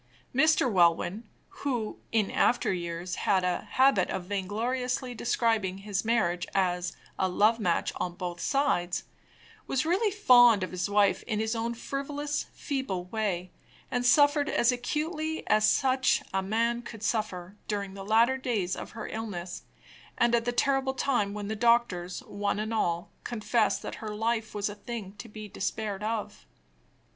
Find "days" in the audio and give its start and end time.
18.39-18.75